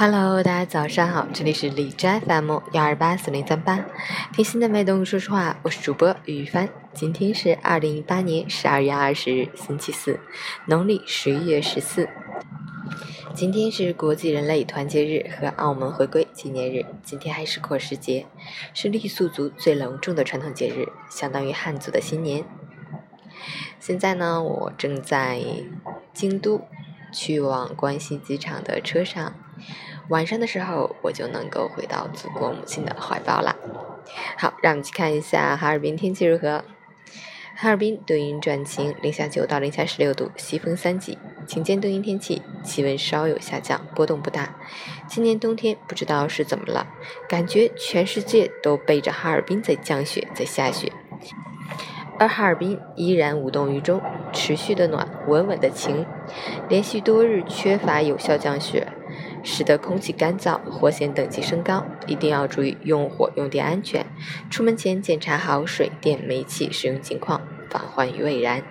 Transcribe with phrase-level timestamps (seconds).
[0.00, 3.84] Hello，大家早上好，这里是李斋 FM 幺二八四零三八，
[4.32, 6.68] 听心的脉动说实话，我是主播于帆。
[6.94, 10.20] 今天是二零一八年十二月二十日，星期四，
[10.66, 12.08] 农历十一月十四。
[13.34, 18.24] 今天是国际人类团结日和澳门回归纪念日，今天还是阔时节，
[18.72, 22.44] 是傈僳族最隆重的传统节日，相当于汉族的新年。
[23.80, 25.42] 现在呢，我正在
[26.14, 26.60] 京都。
[27.10, 29.32] 去往关西机场的车上，
[30.08, 33.54] 晚上的时候我就能够回到祖国母亲的怀抱了。
[34.36, 36.64] 好，让我们去看一下哈尔滨天气如何。
[37.60, 44.54] 哈尔滨多云转晴，零下九到零下十六度，西风三级，晴间多云天气，气温稍有下降，波动不大。
[45.08, 46.86] 今年冬天不知道是怎么了，
[47.28, 50.92] 感觉全世界都背着哈尔滨在降雪，在下雪。
[52.20, 54.00] 而哈尔滨依然无动于衷，
[54.32, 56.06] 持续的暖，稳稳的晴，
[56.68, 58.86] 连续多日缺乏有效降雪，
[59.42, 64.04] 使得空气干燥，火险等级升高，一定要注意用火用电安全。
[64.50, 68.62] 出门前检查好水电煤气使用情况，防患于未然。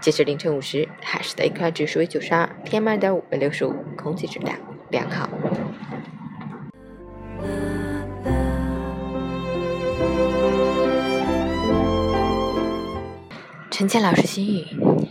[0.00, 4.58] 截至凌晨五时，海市的 AQI 指数为九十二，PM 二点五为六十五，空气质量
[4.90, 5.28] 良好。
[13.70, 14.64] 陈倩老师心语：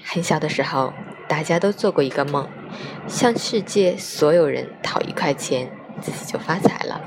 [0.06, 0.94] 很小的时候，
[1.28, 2.48] 大家都做过一个梦，
[3.08, 5.72] 向世界所有人讨一块钱，
[6.02, 7.02] 自己就发财了。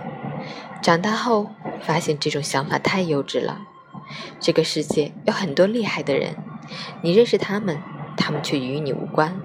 [0.83, 1.51] 长大后，
[1.81, 3.63] 发现这种想法太幼稚了。
[4.39, 6.37] 这个世界有很多厉害的人，
[7.03, 7.79] 你认识他们，
[8.17, 9.41] 他们却与你无关。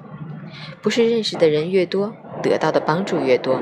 [0.81, 3.59] 不是认识的人越多，得到的帮助越多。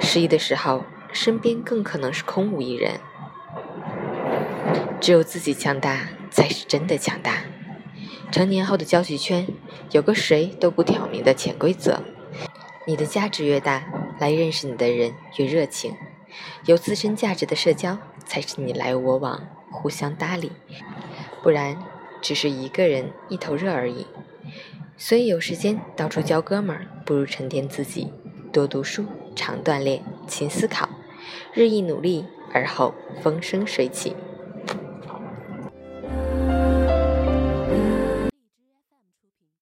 [0.00, 3.00] 失意的时候，身边更可能是空无一人。
[5.00, 7.44] 只有自己强大，才是真的强大。
[8.30, 9.46] 成年后的交际圈
[9.90, 12.00] 有个谁都不挑明的潜规则：
[12.86, 13.84] 你的价值越大，
[14.18, 15.94] 来认识你的人越热情。
[16.66, 17.96] 有自身价值的社交
[18.26, 20.50] 才是你来我往、互相搭理，
[21.42, 21.76] 不然
[22.20, 24.06] 只是一个人一头热而已。
[24.96, 28.12] 所以有时间到处交哥们儿，不如沉淀自己，
[28.52, 29.04] 多读书，
[29.36, 30.88] 常锻炼，勤思考，
[31.52, 34.16] 日益努力，而后风生水起。